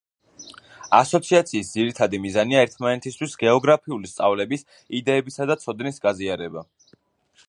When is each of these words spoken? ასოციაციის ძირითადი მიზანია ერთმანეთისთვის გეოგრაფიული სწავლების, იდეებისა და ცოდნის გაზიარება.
ასოციაციის 0.99 1.67
ძირითადი 1.75 2.19
მიზანია 2.23 2.63
ერთმანეთისთვის 2.67 3.37
გეოგრაფიული 3.43 4.11
სწავლების, 4.13 4.67
იდეებისა 5.01 5.51
და 5.53 5.59
ცოდნის 5.65 6.05
გაზიარება. 6.09 6.69